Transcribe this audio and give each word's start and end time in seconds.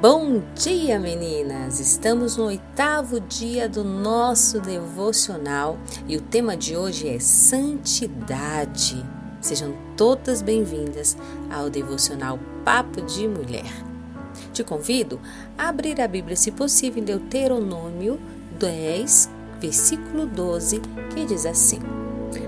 Bom 0.00 0.40
dia, 0.54 0.96
meninas! 0.96 1.80
Estamos 1.80 2.36
no 2.36 2.44
oitavo 2.44 3.18
dia 3.18 3.68
do 3.68 3.82
nosso 3.82 4.60
devocional 4.60 5.76
e 6.06 6.16
o 6.16 6.20
tema 6.20 6.56
de 6.56 6.76
hoje 6.76 7.08
é 7.08 7.18
santidade. 7.18 9.04
Sejam 9.40 9.74
todas 9.96 10.40
bem-vindas 10.40 11.16
ao 11.50 11.68
devocional 11.68 12.38
Papo 12.64 13.02
de 13.02 13.26
Mulher. 13.26 13.72
Te 14.52 14.62
convido 14.62 15.18
a 15.58 15.68
abrir 15.68 16.00
a 16.00 16.06
Bíblia, 16.06 16.36
se 16.36 16.52
possível, 16.52 17.02
em 17.02 17.04
Deuteronômio 17.04 18.20
10, 18.56 19.28
versículo 19.58 20.26
12, 20.26 20.80
que 21.12 21.24
diz 21.24 21.44
assim: 21.44 21.80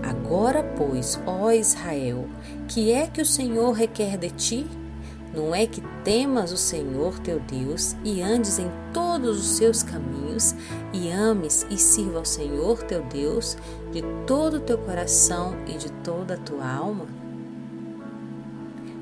Agora, 0.00 0.62
pois, 0.78 1.18
ó 1.26 1.50
Israel, 1.50 2.24
que 2.68 2.92
é 2.92 3.08
que 3.08 3.20
o 3.20 3.26
Senhor 3.26 3.72
requer 3.72 4.16
de 4.16 4.30
ti? 4.30 4.81
Não 5.34 5.54
é 5.54 5.66
que 5.66 5.80
temas 6.04 6.52
o 6.52 6.58
Senhor 6.58 7.18
teu 7.20 7.40
Deus 7.40 7.96
e 8.04 8.20
andes 8.20 8.58
em 8.58 8.70
todos 8.92 9.40
os 9.40 9.56
seus 9.56 9.82
caminhos 9.82 10.54
e 10.92 11.10
ames 11.10 11.66
e 11.70 11.78
sirva 11.78 12.18
ao 12.18 12.24
Senhor 12.24 12.82
teu 12.82 13.02
Deus 13.04 13.56
de 13.90 14.02
todo 14.26 14.58
o 14.58 14.60
teu 14.60 14.76
coração 14.76 15.56
e 15.66 15.78
de 15.78 15.90
toda 16.04 16.34
a 16.34 16.38
tua 16.38 16.70
alma? 16.70 17.06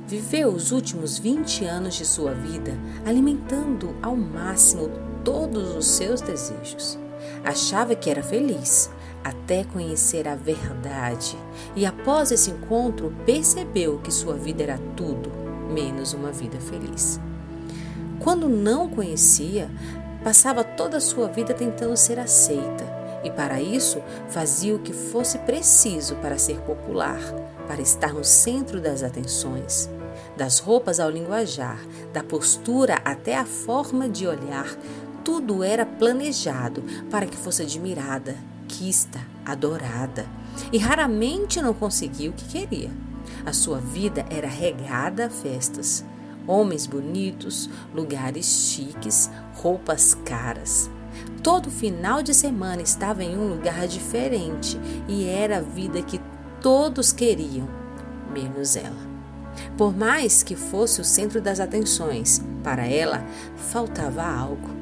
Viveu 0.07 0.51
os 0.51 0.71
últimos 0.71 1.19
20 1.19 1.65
anos 1.65 1.95
de 1.95 2.05
sua 2.05 2.33
vida 2.33 2.79
alimentando 3.05 3.97
ao 4.01 4.15
máximo 4.15 4.89
todos 5.25 5.75
os 5.75 5.87
seus 5.87 6.21
desejos. 6.21 6.97
Achava 7.45 7.97
que 7.97 8.09
era 8.09 8.23
feliz, 8.23 8.89
até 9.25 9.65
conhecer 9.65 10.29
a 10.29 10.37
verdade, 10.37 11.37
e 11.75 11.85
após 11.85 12.31
esse 12.31 12.51
encontro 12.51 13.13
percebeu 13.27 13.99
que 13.99 14.13
sua 14.13 14.35
vida 14.35 14.63
era 14.63 14.79
tudo 14.97 15.40
menos 15.73 16.13
uma 16.13 16.31
vida 16.31 16.59
feliz. 16.61 17.21
Quando 18.19 18.49
não 18.49 18.89
conhecia, 18.89 19.71
passava 20.23 20.63
toda 20.63 20.99
a 20.99 21.01
sua 21.01 21.29
vida 21.29 21.55
tentando 21.55 21.97
ser 21.97 22.19
aceita 22.19 22.85
e, 23.25 23.31
para 23.31 23.61
isso, 23.61 24.03
fazia 24.29 24.75
o 24.75 24.79
que 24.79 24.93
fosse 24.93 25.39
preciso 25.39 26.17
para 26.17 26.39
ser 26.39 26.59
popular, 26.61 27.21
para 27.67 27.81
estar 27.81 28.13
no 28.13 28.25
centro 28.25 28.81
das 28.81 29.03
atenções. 29.03 29.89
Das 30.37 30.59
roupas 30.59 31.01
ao 31.01 31.11
linguajar, 31.11 31.79
da 32.13 32.23
postura 32.23 32.99
até 33.05 33.37
a 33.37 33.45
forma 33.45 34.09
de 34.09 34.27
olhar, 34.27 34.67
tudo 35.25 35.63
era 35.63 35.85
planejado 35.85 36.83
para 37.11 37.27
que 37.27 37.37
fosse 37.37 37.63
admirada, 37.63 38.37
quista, 38.67 39.21
adorada, 39.45 40.27
e 40.73 40.79
raramente 40.79 41.61
não 41.61 41.75
conseguia 41.75 42.31
o 42.31 42.33
que 42.33 42.45
queria. 42.47 42.91
A 43.45 43.53
sua 43.53 43.79
vida 43.79 44.25
era 44.31 44.49
regada 44.49 45.27
a 45.27 45.31
festas, 45.31 46.05
homens 46.47 46.87
bonitos, 46.87 47.71
lugares 47.95 48.47
chiques, 48.47 49.31
roupas 49.55 50.15
caras. 50.15 50.91
Todo 51.43 51.71
final 51.71 52.23
de 52.23 52.35
semana 52.35 52.83
estava 52.83 53.25
em 53.25 53.37
um 53.37 53.49
lugar 53.49 53.87
diferente 53.87 54.79
e 55.09 55.25
era 55.27 55.59
a 55.59 55.63
vida 55.63 56.03
que 56.03 56.21
todos 56.61 57.13
queriam, 57.13 57.69
menos 58.33 58.77
ela. 58.77 59.11
Por 59.77 59.97
mais 59.97 60.43
que 60.43 60.55
fosse 60.55 61.01
o 61.01 61.05
centro 61.05 61.41
das 61.41 61.61
atenções, 61.61 62.43
para 62.63 62.87
ela 62.87 63.25
faltava 63.57 64.23
algo 64.23 64.81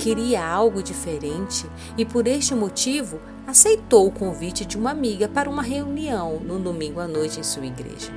queria 0.00 0.42
algo 0.44 0.82
diferente 0.82 1.68
e, 1.96 2.06
por 2.06 2.26
este 2.26 2.54
motivo, 2.54 3.20
aceitou 3.50 4.06
o 4.06 4.12
convite 4.12 4.64
de 4.64 4.78
uma 4.78 4.92
amiga 4.92 5.26
para 5.26 5.50
uma 5.50 5.60
reunião 5.62 6.38
no 6.38 6.60
domingo 6.60 7.00
à 7.00 7.08
noite 7.08 7.40
em 7.40 7.42
sua 7.42 7.66
igreja. 7.66 8.12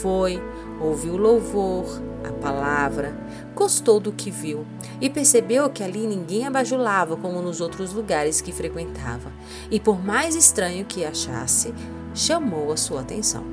Foi, 0.00 0.40
ouviu 0.80 1.14
o 1.14 1.16
louvor, 1.16 2.00
a 2.22 2.30
palavra, 2.34 3.12
gostou 3.52 3.98
do 3.98 4.12
que 4.12 4.30
viu 4.30 4.64
e 5.00 5.10
percebeu 5.10 5.68
que 5.70 5.82
ali 5.82 6.06
ninguém 6.06 6.46
abajulava 6.46 7.16
como 7.16 7.42
nos 7.42 7.60
outros 7.60 7.92
lugares 7.92 8.40
que 8.40 8.52
frequentava, 8.52 9.32
e 9.72 9.80
por 9.80 10.00
mais 10.04 10.36
estranho 10.36 10.84
que 10.84 11.04
achasse, 11.04 11.74
chamou 12.14 12.70
a 12.70 12.76
sua 12.76 13.00
atenção. 13.00 13.44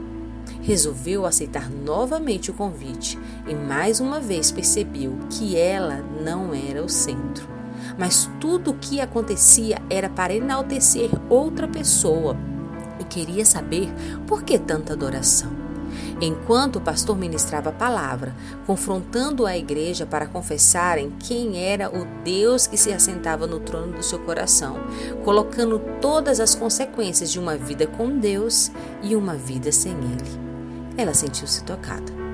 Resolveu 0.61 1.25
aceitar 1.25 1.67
novamente 1.67 2.51
o 2.51 2.53
convite 2.53 3.17
e 3.47 3.55
mais 3.55 3.99
uma 3.99 4.19
vez 4.19 4.51
percebeu 4.51 5.17
que 5.31 5.57
ela 5.57 6.03
não 6.23 6.53
era 6.53 6.83
o 6.83 6.89
centro 6.89 7.56
mas 7.97 8.29
tudo 8.39 8.71
o 8.71 8.77
que 8.77 9.01
acontecia 9.01 9.81
era 9.89 10.09
para 10.09 10.33
enaltecer 10.33 11.09
outra 11.29 11.67
pessoa 11.67 12.35
e 12.99 13.03
queria 13.03 13.45
saber 13.45 13.89
por 14.25 14.43
que 14.43 14.57
tanta 14.57 14.93
adoração. 14.93 15.67
Enquanto 16.19 16.77
o 16.77 16.81
pastor 16.81 17.17
ministrava 17.17 17.69
a 17.69 17.73
palavra, 17.73 18.35
confrontando 18.65 19.45
a 19.45 19.57
igreja 19.57 20.05
para 20.05 20.25
confessarem 20.25 21.11
quem 21.19 21.63
era 21.63 21.89
o 21.89 22.05
Deus 22.23 22.65
que 22.67 22.77
se 22.77 22.91
assentava 22.91 23.45
no 23.45 23.59
trono 23.59 23.93
do 23.93 24.03
seu 24.03 24.19
coração, 24.19 24.77
colocando 25.23 25.79
todas 26.01 26.39
as 26.39 26.55
consequências 26.55 27.31
de 27.31 27.39
uma 27.39 27.55
vida 27.55 27.85
com 27.87 28.17
Deus 28.17 28.71
e 29.01 29.15
uma 29.15 29.35
vida 29.35 29.71
sem 29.71 29.93
Ele, 29.93 30.47
ela 30.97 31.13
sentiu-se 31.13 31.63
tocada 31.63 32.26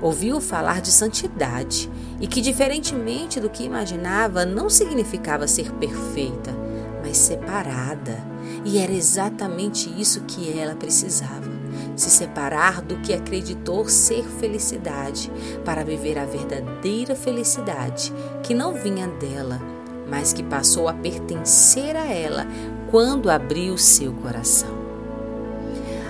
ouviu 0.00 0.40
falar 0.40 0.80
de 0.80 0.90
santidade 0.90 1.90
e 2.20 2.26
que, 2.26 2.40
diferentemente 2.40 3.40
do 3.40 3.50
que 3.50 3.64
imaginava, 3.64 4.44
não 4.44 4.70
significava 4.70 5.46
ser 5.46 5.72
perfeita, 5.72 6.54
mas 7.02 7.16
separada. 7.16 8.22
E 8.64 8.78
era 8.78 8.92
exatamente 8.92 9.92
isso 10.00 10.22
que 10.22 10.58
ela 10.58 10.74
precisava: 10.74 11.50
se 11.96 12.10
separar 12.10 12.80
do 12.80 12.96
que 12.96 13.12
acreditou 13.12 13.88
ser 13.88 14.24
felicidade, 14.24 15.30
para 15.64 15.84
viver 15.84 16.18
a 16.18 16.24
verdadeira 16.24 17.14
felicidade 17.14 18.12
que 18.42 18.54
não 18.54 18.74
vinha 18.74 19.06
dela, 19.08 19.60
mas 20.08 20.32
que 20.32 20.42
passou 20.42 20.88
a 20.88 20.92
pertencer 20.92 21.96
a 21.96 22.06
ela 22.06 22.46
quando 22.90 23.30
abriu 23.30 23.76
seu 23.76 24.12
coração. 24.12 24.84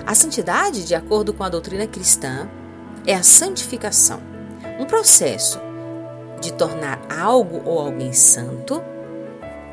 A 0.05 0.13
santidade, 0.13 0.85
de 0.85 0.93
acordo 0.93 1.33
com 1.33 1.43
a 1.43 1.49
doutrina 1.49 1.87
cristã, 1.87 2.47
é 3.05 3.13
a 3.13 3.23
santificação, 3.23 4.19
um 4.79 4.85
processo 4.85 5.59
de 6.41 6.51
tornar 6.53 7.01
algo 7.09 7.61
ou 7.65 7.79
alguém 7.79 8.13
santo, 8.13 8.81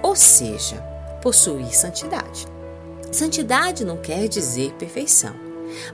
ou 0.03 0.15
seja, 0.15 0.77
possuir 1.21 1.75
santidade. 1.75 2.47
Santidade 3.11 3.85
não 3.85 3.97
quer 3.97 4.29
dizer 4.29 4.73
perfeição, 4.75 5.35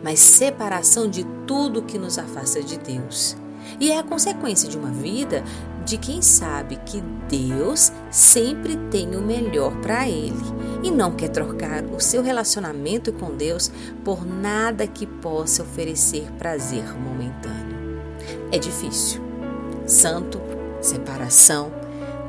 mas 0.03 0.21
separação 0.21 1.09
de 1.09 1.25
tudo 1.47 1.83
que 1.83 1.99
nos 1.99 2.19
afasta 2.19 2.63
de 2.63 2.79
Deus. 2.79 3.37
E 3.81 3.91
é 3.91 3.99
a 3.99 4.03
consequência 4.03 4.69
de 4.69 4.77
uma 4.77 4.91
vida 4.91 5.43
de 5.85 5.97
quem 5.97 6.21
sabe 6.21 6.77
que 6.85 7.01
Deus 7.29 7.91
sempre 8.11 8.77
tem 8.91 9.17
o 9.17 9.23
melhor 9.23 9.75
para 9.81 10.07
ele 10.07 10.37
e 10.83 10.91
não 10.91 11.13
quer 11.13 11.29
trocar 11.29 11.83
o 11.85 11.99
seu 11.99 12.23
relacionamento 12.23 13.11
com 13.13 13.35
Deus 13.35 13.71
por 14.05 14.27
nada 14.27 14.87
que 14.87 15.07
possa 15.07 15.63
oferecer 15.63 16.31
prazer 16.39 16.85
momentâneo. 16.99 18.03
É 18.53 18.59
difícil. 18.59 19.23
Santo, 19.87 20.39
separação, 20.83 21.73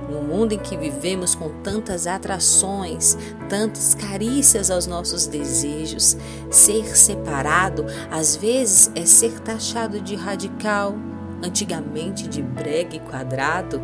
no 0.10 0.22
mundo 0.22 0.54
em 0.54 0.58
que 0.58 0.76
vivemos 0.76 1.36
com 1.36 1.50
tantas 1.62 2.08
atrações, 2.08 3.18
tantas 3.48 3.94
carícias 3.94 4.72
aos 4.72 4.88
nossos 4.88 5.28
desejos, 5.28 6.18
ser 6.50 6.96
separado 6.98 7.86
às 8.10 8.36
vezes 8.36 8.90
é 8.96 9.06
ser 9.06 9.40
taxado 9.40 10.00
de 10.02 10.16
radical, 10.16 10.96
antigamente 11.44 12.28
de 12.28 12.42
brega 12.42 12.96
e 12.96 13.00
quadrado, 13.00 13.82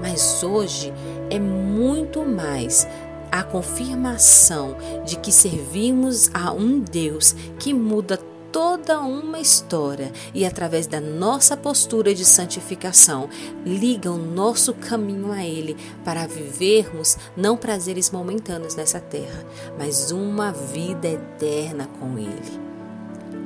mas 0.00 0.42
hoje 0.42 0.92
é 1.30 1.38
muito 1.38 2.24
mais 2.24 2.86
a 3.30 3.42
confirmação 3.42 4.76
de 5.04 5.16
que 5.16 5.32
servimos 5.32 6.30
a 6.32 6.52
um 6.52 6.80
Deus 6.80 7.34
que 7.58 7.74
muda 7.74 8.18
toda 8.56 9.00
uma 9.00 9.38
história 9.38 10.10
e, 10.32 10.46
através 10.46 10.86
da 10.86 10.98
nossa 11.00 11.56
postura 11.56 12.14
de 12.14 12.24
santificação, 12.24 13.28
liga 13.66 14.10
o 14.10 14.16
nosso 14.16 14.72
caminho 14.72 15.30
a 15.30 15.44
Ele 15.44 15.76
para 16.04 16.26
vivermos 16.26 17.18
não 17.36 17.56
prazeres 17.56 18.10
momentâneos 18.10 18.74
nessa 18.74 19.00
terra, 19.00 19.44
mas 19.78 20.10
uma 20.10 20.52
vida 20.52 21.08
eterna 21.08 21.86
com 22.00 22.18
Ele. 22.18 22.66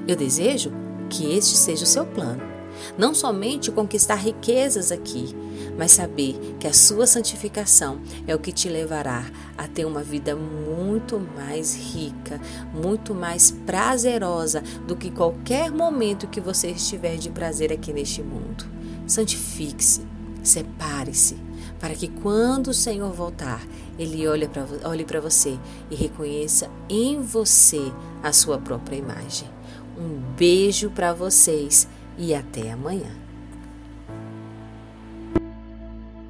Eu 0.06 0.14
desejo 0.14 0.70
que 1.08 1.36
este 1.36 1.56
seja 1.56 1.82
o 1.82 1.88
seu 1.88 2.06
plano 2.06 2.49
não 2.96 3.14
somente 3.14 3.70
conquistar 3.70 4.16
riquezas 4.16 4.92
aqui, 4.92 5.34
mas 5.76 5.92
saber 5.92 6.56
que 6.58 6.66
a 6.66 6.72
sua 6.72 7.06
santificação 7.06 8.00
é 8.26 8.34
o 8.34 8.38
que 8.38 8.52
te 8.52 8.68
levará 8.68 9.24
a 9.56 9.66
ter 9.66 9.84
uma 9.84 10.02
vida 10.02 10.34
muito 10.36 11.18
mais 11.36 11.74
rica, 11.74 12.40
muito 12.74 13.14
mais 13.14 13.50
prazerosa 13.50 14.62
do 14.86 14.96
que 14.96 15.10
qualquer 15.10 15.70
momento 15.70 16.26
que 16.26 16.40
você 16.40 16.70
estiver 16.70 17.16
de 17.16 17.30
prazer 17.30 17.72
aqui 17.72 17.92
neste 17.92 18.22
mundo. 18.22 18.64
Santifique-se, 19.06 20.02
separe-se, 20.42 21.36
para 21.78 21.94
que 21.94 22.08
quando 22.08 22.68
o 22.68 22.74
Senhor 22.74 23.12
voltar, 23.12 23.62
Ele 23.98 24.26
olhe 24.28 25.04
para 25.04 25.20
você 25.20 25.58
e 25.90 25.94
reconheça 25.94 26.70
em 26.88 27.20
você 27.22 27.80
a 28.22 28.32
sua 28.32 28.58
própria 28.58 28.96
imagem. 28.96 29.48
Um 29.98 30.20
beijo 30.36 30.90
para 30.90 31.12
vocês 31.12 31.88
e 32.18 32.34
até 32.34 32.70
amanhã. 32.70 33.19